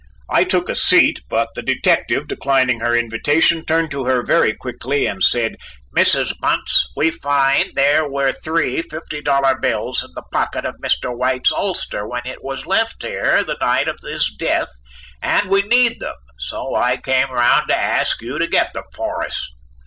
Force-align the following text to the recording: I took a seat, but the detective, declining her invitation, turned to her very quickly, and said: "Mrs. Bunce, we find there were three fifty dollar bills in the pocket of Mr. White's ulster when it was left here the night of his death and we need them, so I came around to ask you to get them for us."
I 0.31 0.45
took 0.45 0.67
a 0.67 0.75
seat, 0.75 1.19
but 1.29 1.49
the 1.53 1.61
detective, 1.61 2.27
declining 2.27 2.79
her 2.79 2.95
invitation, 2.95 3.63
turned 3.63 3.91
to 3.91 4.05
her 4.05 4.23
very 4.23 4.51
quickly, 4.51 5.05
and 5.05 5.23
said: 5.23 5.57
"Mrs. 5.95 6.33
Bunce, 6.39 6.87
we 6.95 7.11
find 7.11 7.73
there 7.75 8.09
were 8.09 8.31
three 8.31 8.81
fifty 8.81 9.21
dollar 9.21 9.59
bills 9.59 10.03
in 10.03 10.09
the 10.15 10.23
pocket 10.33 10.65
of 10.65 10.77
Mr. 10.81 11.15
White's 11.15 11.51
ulster 11.51 12.07
when 12.07 12.25
it 12.25 12.43
was 12.43 12.65
left 12.65 13.03
here 13.03 13.43
the 13.43 13.57
night 13.61 13.87
of 13.87 13.99
his 14.03 14.27
death 14.29 14.69
and 15.21 15.51
we 15.51 15.61
need 15.61 15.99
them, 15.99 16.15
so 16.39 16.73
I 16.73 16.97
came 16.97 17.29
around 17.29 17.67
to 17.67 17.77
ask 17.77 18.23
you 18.23 18.39
to 18.39 18.47
get 18.47 18.73
them 18.73 18.85
for 18.91 19.21
us." 19.23 19.51